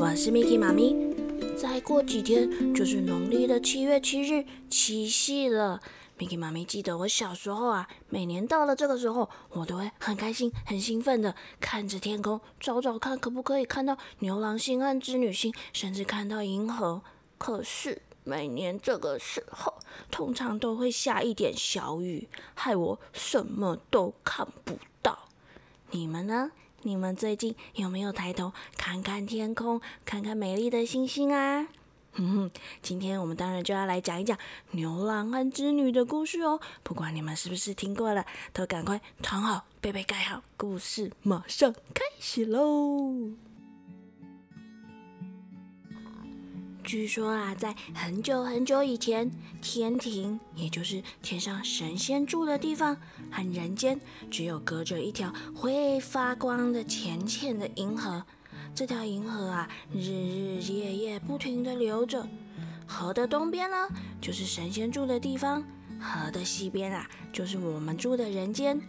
[0.00, 0.94] 我是 Miki 妈咪。
[1.56, 5.82] 再过几天就是农历的七月七日，七夕了。
[6.16, 17.02] Miki 妈咪记得我小时候啊，每年到了这个时候，我都会很开心、很兴奋的看着天空，找找看可不可以看到牛郎星和织女星，甚至看到银河。
[17.36, 19.74] 可是每年这个时候，
[20.12, 25.18] 通常都会下一点小雨，害我什么都看不到。
[25.90, 26.52] 你们呢？
[26.82, 31.66] 你们最近有没有抬头看看天空，看看美丽的星星啊？
[32.12, 34.38] 哼哼，今天我们当然就要来讲一讲
[34.70, 36.60] 牛郎和织女的故事哦。
[36.82, 43.47] 不管你们是不是听过了，都赶快躺好，被被盖好，故事马上开始喽！
[46.88, 52.96] 据说啊，在很久很久以前，天庭也就是天上神仙住的地方，
[53.30, 58.24] 和人间只有隔着一条会发光的浅浅的银河。
[58.74, 62.26] 这条银河啊，日日夜夜不停地流着。
[62.86, 63.76] 河的东边呢，
[64.18, 65.62] 就是神仙住的地方；
[66.00, 68.80] 河的西边啊，就是我们住的人间。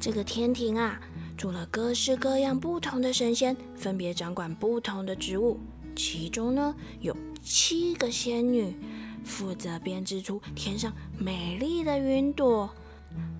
[0.00, 1.00] 这个天庭啊，
[1.36, 5.60] 住了各式各样不同的神仙，分别掌管不同的职务。
[5.94, 8.76] 其中呢，有七个仙女
[9.24, 12.68] 负责编织出天上美丽的云朵。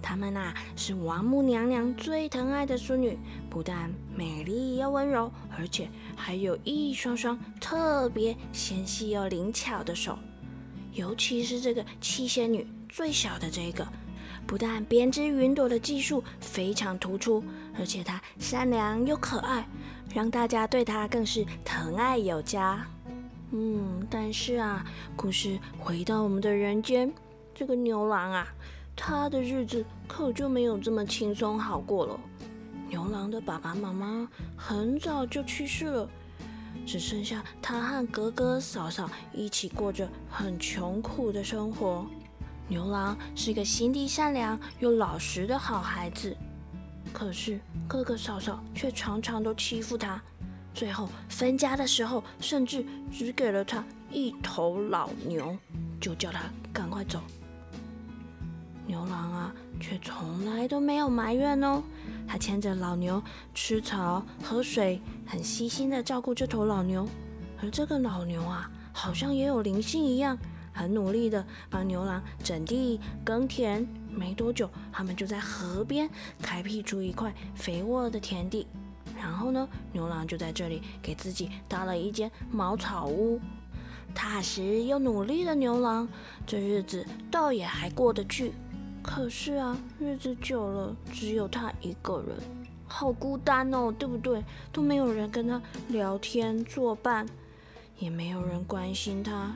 [0.00, 3.18] 她们呐，是王母娘娘最疼爱的孙女，
[3.50, 10.16] 不但美丽又温柔，而且还有一双双特别纤细又灵巧的手。
[10.92, 13.84] 尤其是这个七仙女最小的这个，
[14.46, 17.42] 不但编织云朵的技术非常突出，
[17.76, 19.66] 而且她善良又可爱。
[20.14, 22.86] 让大家对她更是疼爱有加。
[23.52, 27.12] 嗯，但是啊，故事回到我们的人间，
[27.54, 28.46] 这个牛郎啊，
[28.96, 32.18] 他的日子可就没有这么轻松好过了。
[32.88, 36.08] 牛郎的爸爸妈妈很早就去世了，
[36.84, 42.06] 只剩下他和哥哥嫂嫂一起过着很穷苦的生活。
[42.68, 46.36] 牛郎是个心地善良又老实的好孩子。
[47.12, 50.20] 可是哥哥嫂嫂却常常都欺负他，
[50.76, 53.82] 最后分家的时候，甚至只给了他
[54.12, 55.56] 一头老牛，
[55.98, 57.18] 就叫他赶快走。
[58.86, 61.82] 牛郎啊，却从来都没有埋怨哦，
[62.28, 63.22] 他牵着老牛
[63.54, 67.08] 吃草喝水，很细心的照顾这头老牛。
[67.62, 70.38] 而这个老牛啊，好像也有灵性一样，
[70.74, 73.88] 很努力的帮牛郎整地耕田。
[74.10, 76.08] 没多久，他们就在河边
[76.42, 78.66] 开辟出一块肥沃的田地。
[79.16, 83.40] 然后呢，牛郎就在这里给自己搭了一间茅草屋。
[84.14, 86.08] 踏实又努力的牛郎，
[86.46, 88.52] 这日子倒也还过得去。
[89.02, 92.36] 可是啊，日子久了，只有他一个人，
[92.86, 94.42] 好孤单哦，对不对？
[94.72, 97.26] 都没有人跟他聊天作伴，
[97.98, 99.54] 也没有人关心他。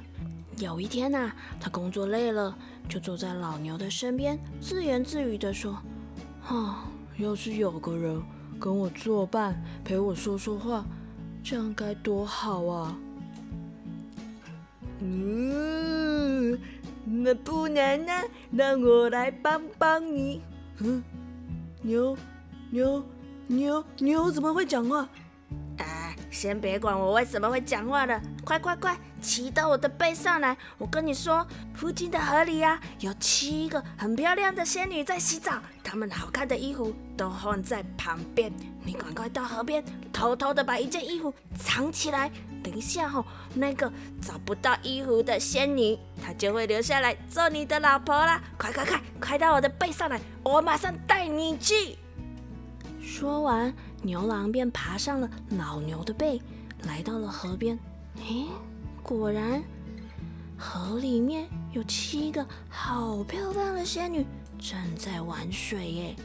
[0.58, 2.56] 有一天呐，他工作累了。
[2.88, 5.80] 就坐在老牛的身边，自言自语地说
[6.44, 8.20] ：“啊，要是有个人
[8.60, 10.84] 跟我作伴，陪我说说话，
[11.42, 12.96] 这样该多好啊！”
[15.00, 16.58] 嗯，
[17.06, 18.22] 那不能啊，
[18.52, 20.42] 让我来帮帮你。
[20.78, 21.02] 嗯，
[21.80, 22.14] 牛，
[22.70, 23.02] 牛，
[23.46, 25.08] 牛，牛怎么会讲话？
[25.78, 28.98] 哎，先别管我为什么会讲话了，快快快！
[29.22, 30.56] 骑到我的背上来！
[30.76, 38.52] 我跟你说，附近的河里呀，有七个很漂亮的仙女在洗澡，她们好看的衣服都放在旁边。
[38.82, 42.28] 你赶快到河边，偷偷的把一件衣服藏起来。
[42.60, 43.24] 等一下哦，
[43.54, 43.88] 那个
[44.20, 48.42] 找不到衣服的仙女，她就会留下来做你的老婆啦！
[48.58, 51.96] 快快快，快到我的背上来，我马上带你去。
[53.00, 53.72] 说完，
[54.02, 56.42] 牛郎便爬上了老牛的背，
[56.82, 57.78] 来到了河边。
[58.28, 58.46] 诶。
[59.02, 59.62] 果然，
[60.56, 64.24] 河里面有七个好漂亮的仙女
[64.58, 66.16] 正在玩水耶。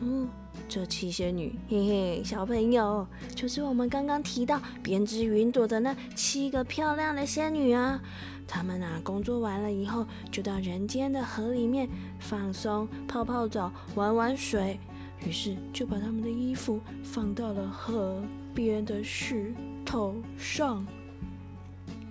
[0.00, 0.28] 嗯，
[0.68, 8.00] 这七仙女，嘿嘿，小朋友，就是我们刚刚提到编织云朵的那七个漂亮的仙女啊。
[8.46, 11.88] 她们啊，工作完了以后，就到人间的河里面
[12.20, 14.78] 放松、泡泡澡、玩玩水。
[15.26, 18.22] 于是就把他们的衣服放到了河
[18.54, 19.54] 边的石
[19.84, 20.86] 头上。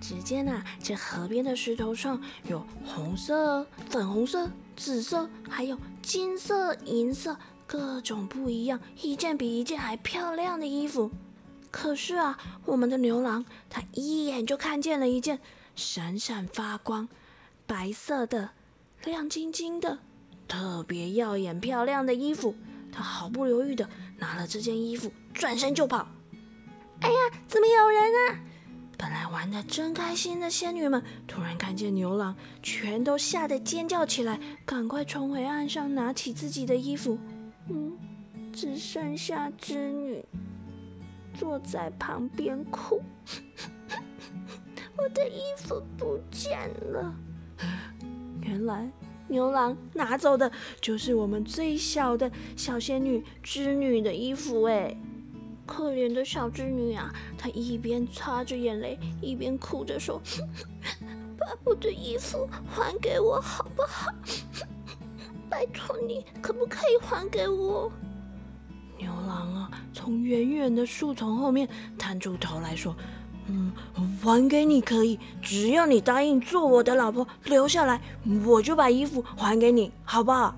[0.06, 7.34] 只见啊，这河边的石头上有红色、粉红色、紫色，还有金色、银色，
[7.66, 11.10] 各种不一样，一件比一件还漂亮的衣服。
[11.70, 15.40] 可是啊，我们的牛郎他一眼就看见了一件
[15.74, 17.08] 闪闪发光、
[17.66, 18.50] 白色的、
[19.04, 20.00] 亮晶晶的、
[20.46, 22.54] 特别耀眼漂亮的衣服。
[22.92, 26.06] 他毫不犹豫的拿了这件衣服，转身就跑。
[27.00, 27.16] 哎呀，
[27.48, 28.38] 怎么有人啊？
[28.96, 37.18] 本来玩的真开心的仙女们，突然看见牛郎，全都吓得尖叫起来，赶快冲回岸上，拿起自己的衣服。
[37.68, 37.92] 嗯，
[38.52, 40.24] 只剩下织女
[41.34, 43.02] 坐在旁边哭。
[44.96, 46.58] 我的衣服不见
[46.92, 47.14] 了。
[48.42, 48.88] 原来
[49.26, 50.50] 牛郎拿走的
[50.80, 54.62] 就是我们最小的小仙女织女的衣服。
[54.64, 54.96] 哎，
[55.66, 60.20] 可怜的小织女啊，她一边擦着眼泪，一边哭着说
[61.38, 64.12] ：“把我的衣服还给我好不好？
[65.48, 67.90] 拜托你，可不可以还给我？”
[68.98, 71.68] 牛郎啊，从远远的树丛后面
[71.98, 72.94] 探出头来说。
[73.46, 73.70] 嗯，
[74.22, 78.00] 还给你可以，只要你答应做我的老婆，留下来，
[78.42, 80.56] 我就把衣服还给你，好不好？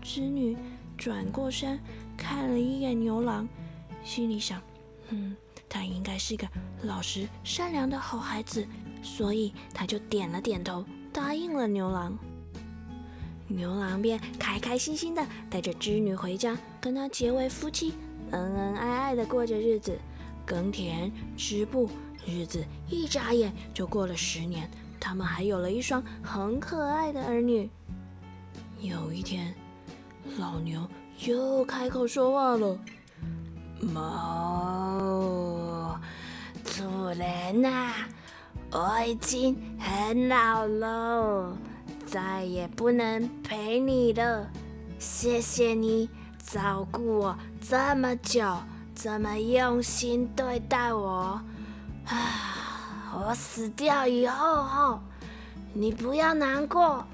[0.00, 0.56] 织女
[0.96, 1.76] 转过身
[2.16, 3.48] 看了一眼牛郎，
[4.06, 4.62] 心里想：
[5.08, 5.36] 嗯，
[5.68, 6.48] 他应该是个
[6.82, 8.64] 老实善良的好孩子，
[9.02, 12.16] 所以他就点了点头，答应了牛郎。
[13.48, 17.94] 牛郎便开开心心的带着织女回家，跟他结为夫妻，
[18.30, 19.98] 恩恩爱爱的过着日子。
[20.46, 21.90] 耕田织布，
[22.24, 24.70] 日子一眨眼就过了十年。
[25.00, 27.68] 他们还有了一双很可爱的儿女。
[28.80, 29.52] 有一天，
[30.38, 30.88] 老牛
[31.26, 32.78] 又开口说话了
[33.80, 35.98] ：“哞，
[36.64, 37.92] 主人呐，
[38.70, 41.56] 我已经很老了，
[42.06, 44.48] 再也不能陪你了。
[44.98, 46.08] 谢谢你
[46.44, 48.56] 照顾我这么久。”
[48.98, 51.38] 这么用心对待我
[52.06, 52.16] 啊！
[53.12, 55.00] 我死掉以后后，
[55.74, 57.04] 你不要难过，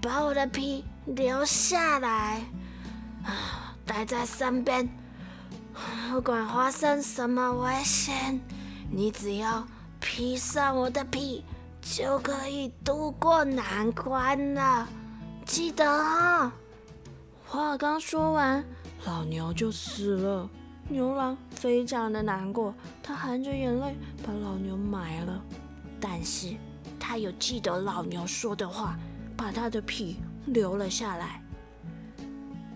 [0.00, 2.44] 把我的皮留下来
[3.24, 4.88] 啊，待在身边。
[6.10, 8.40] 不管发生什么危险，
[8.90, 9.66] 你只要
[10.00, 11.44] 披上我的皮，
[11.82, 14.88] 就可以渡过难关了。
[15.44, 16.52] 记得啊！
[17.44, 18.64] 话刚说完，
[19.04, 20.48] 老牛就死了。
[20.88, 25.42] 牛郎非常的难过，他含着眼泪把老牛埋了。
[26.00, 26.54] 但是
[26.98, 28.96] 他有记得老牛说的话，
[29.36, 31.42] 把他的皮留了下来。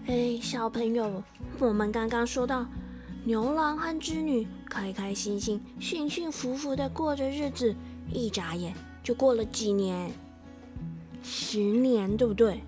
[0.06, 1.22] 哎，小朋友，
[1.58, 2.66] 我们刚刚说到
[3.24, 7.74] 牛郎和织女开开心心、幸幸福福的过着日子，
[8.12, 10.10] 一眨眼就过了几年，
[11.22, 12.60] 十年，对不对？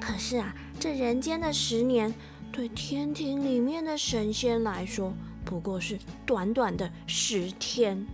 [0.00, 2.12] 可是啊，这人间的十年。
[2.52, 5.12] 对天庭里面的神仙来说，
[5.44, 8.06] 不过是短短的十天。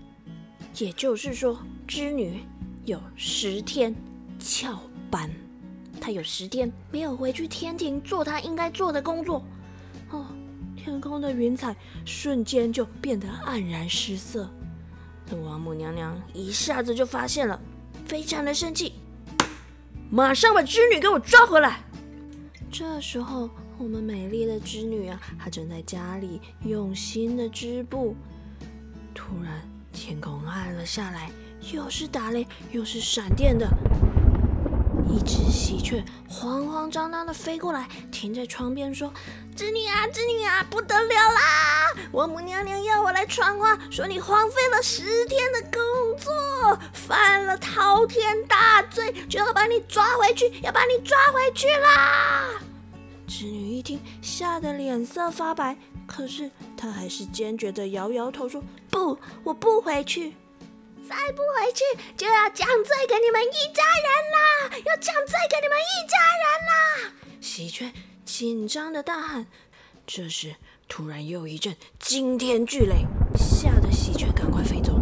[0.79, 2.41] 也就是说，织女
[2.85, 3.95] 有十天
[4.41, 5.31] 翘班，
[6.01, 9.45] 她有十天没有回去天庭做她应该做的工作。
[10.84, 14.50] 天空的云彩瞬间就变得黯然失色。
[15.44, 17.61] 王母娘娘一下子就发现了，
[18.05, 18.94] 非常的生气，
[20.11, 21.81] 马上把织女给我抓回来。
[22.70, 23.49] 这时候。
[23.79, 28.14] 我们美丽的织女啊，她正在家里用心的织布。
[29.12, 29.61] 突然，
[29.93, 31.28] 天空暗了下来，
[31.73, 33.67] 又是打雷，又是闪电的。
[35.08, 39.12] 一只喜鹊慌慌张张的飞过来，停在窗边说
[39.54, 41.92] ：“织女啊，织女啊，不得了啦！
[42.12, 45.80] 王母娘娘要我来传话，说你荒废了十天的工
[46.18, 52.49] 作，犯了滔天大罪，就要把你抓回去，要把你抓回去啦！”
[53.28, 60.35] 织女一听，吓得脸色发白，可是她还是坚决的摇摇头说：“不，我不回去。
[61.12, 61.85] 再不回去，
[62.16, 64.78] 就要降罪给你们一家人啦！
[64.87, 67.92] 要降罪给你们一家人啦！”喜鹊
[68.25, 69.47] 紧张的大喊。
[70.07, 70.57] 这时，
[70.88, 73.04] 突然又一阵惊天巨雷，
[73.37, 74.99] 吓得喜鹊赶快飞走。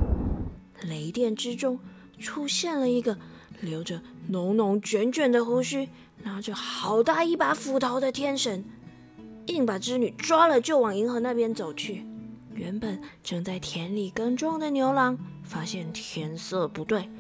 [0.83, 1.79] 雷电之中，
[2.19, 3.17] 出现了一个
[3.61, 5.89] 留着浓浓卷卷的胡须。
[6.23, 8.65] 拿着好大一把斧头的天神，
[9.47, 12.05] 硬把织女抓了，就往银河那边走去。
[12.53, 15.17] 原本正在田里耕种的牛郎，
[15.51, 17.11] 发现天色不对，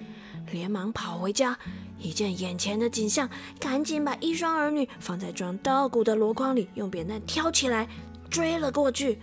[0.52, 1.58] 连忙跑回家，
[1.98, 7.88] 一见眼前的景象，赶紧把一双儿女放在装稻谷的箩筐里，用扁担挑起来，
[8.30, 9.18] 追了过去。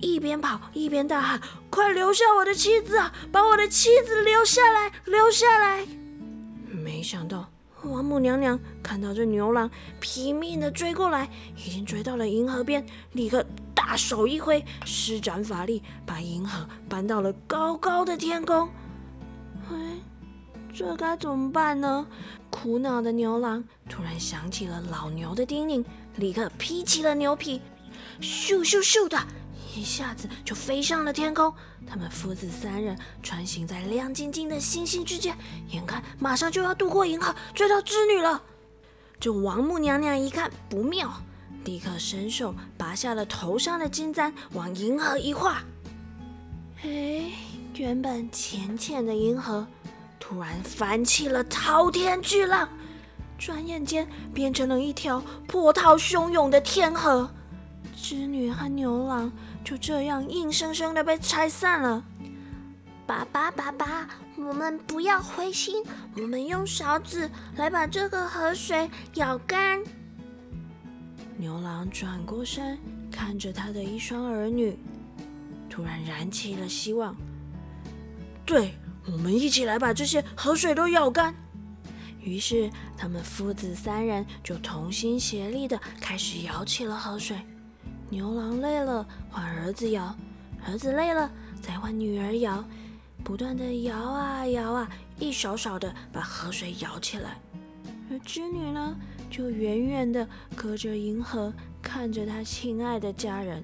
[0.00, 1.40] 一边跑一边大喊
[1.70, 3.12] ：“快留下我的妻子啊！
[3.30, 5.86] 把我的妻子留下来，留下来！”
[6.66, 7.48] 没想到。
[7.84, 9.70] 王母娘娘看到这牛郎
[10.00, 13.44] 拼命的追过来，已经追到了银河边，立刻
[13.74, 18.68] 大手一挥，施展法力，把银河搬到了高高的天空。
[19.70, 19.76] 哎，
[20.72, 22.06] 这该怎么办呢？
[22.50, 25.84] 苦恼的牛郎突然想起了老牛的叮咛，
[26.16, 27.60] 立刻披起了牛皮，
[28.20, 29.16] 咻咻咻的
[29.74, 31.52] 一下子就飞上了天空。
[31.86, 35.36] 他们父子三人穿行在亮晶晶的星星之间，
[35.68, 38.42] 眼看马上就要渡过银河，追到织女了。
[39.18, 41.12] 这王母娘娘一看不妙，
[41.64, 45.62] 立刻伸手拔下了头上的金簪，往银河一画。
[46.82, 47.30] 哎，
[47.74, 49.66] 原本浅浅的银河，
[50.18, 52.68] 突然翻起了滔天巨浪，
[53.38, 57.30] 转眼间变成了一条波涛汹涌的天河。
[57.96, 59.30] 织女和牛郎
[59.64, 62.04] 就这样硬生生的被拆散了。
[63.06, 65.82] 爸爸，爸爸，我们不要灰心，
[66.16, 69.82] 我们用勺子来把这个河水舀干。
[71.36, 72.78] 牛郎转过身，
[73.10, 74.78] 看着他的一双儿女，
[75.68, 77.16] 突然燃起了希望。
[78.46, 78.74] 对，
[79.06, 81.34] 我们一起来把这些河水都舀干。
[82.20, 87.38] 于是，他们父子三人就同心协力的开始舀起了河水。
[88.10, 90.12] 牛郎累了，换儿子摇；
[90.66, 91.30] 儿子累了，
[91.62, 92.62] 再换女儿摇。
[93.22, 97.38] 不断的摇啊摇啊，一勺勺的把河水舀起来。
[98.10, 98.96] 而织女呢，
[99.30, 100.26] 就远远的
[100.56, 103.62] 隔着银河，看着她亲爱的家人。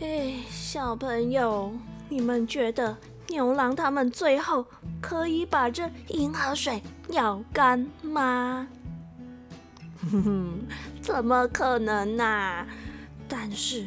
[0.00, 1.70] 哎，小朋友，
[2.08, 2.96] 你们觉得
[3.28, 4.64] 牛郎他们最后
[5.02, 8.66] 可以把这银河水舀干吗？
[10.10, 10.58] 哼哼，
[11.02, 12.66] 怎么可能呢？
[13.28, 13.86] 但是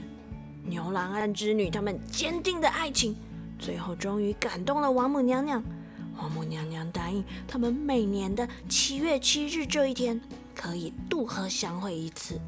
[0.63, 3.15] 牛郎和织女他们坚定的爱情。
[3.57, 5.61] 最后终于感动了王母娘娘，
[6.17, 10.19] 王母娘娘答应他们每年的七月七日这一天
[10.55, 12.39] 可以渡河相会一次。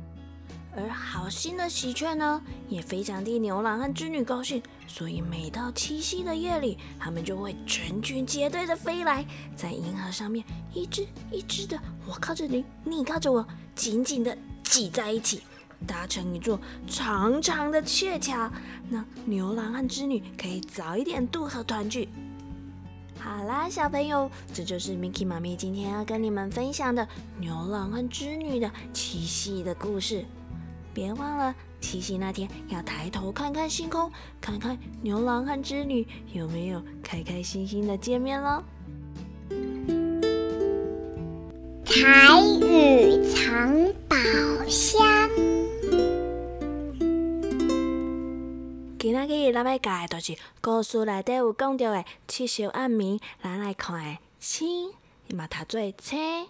[0.73, 13.45] 而好心的喜鹊呢，也非常替牛郎和织女高兴，所以每到七夕的夜里，他们就会成群结队的飞来，在银河上面一只一只的，我靠着你，你靠着我，
[13.75, 15.41] 紧紧的挤在一起。
[15.87, 18.51] 搭成一座长长的鹊桥，
[18.89, 22.07] 那牛郎和织女可以早一点渡河团聚。
[23.19, 27.07] 好啦，小朋友，这就是 Miki 妈咪今天要跟你们分享的
[27.39, 30.25] 牛郎和织女的七夕的故事。
[30.93, 34.11] 别忘了七夕那天要抬头看看星空，
[34.41, 38.63] 看看牛郎和织女有没有开开心心的见面喽。
[41.85, 43.75] 台语藏
[49.51, 54.93] 咱要教的就是故事内底有讲到的七夕暗暝，咱来看的星，
[55.35, 56.47] 嘛读做星。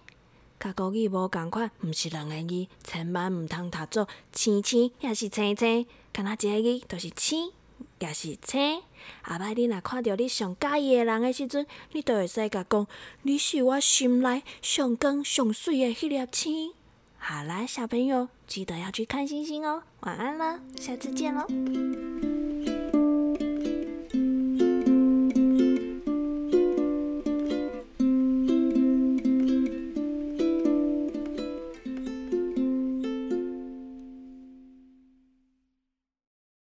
[0.58, 5.86] 甲国语无共款，毋是两个字，千万毋通读做星星，也是星星。
[6.12, 7.52] 干那一个字，就是星，
[7.98, 8.80] 也是星。
[9.22, 12.86] 后摆你若看到你上介意的人的时阵，你都会使甲讲，
[13.22, 16.72] 你是我心内上光上水的迄粒星。
[17.18, 19.82] 好啦，小朋友，记得要去看星星哦。
[20.00, 21.44] 晚安了，下次见喽。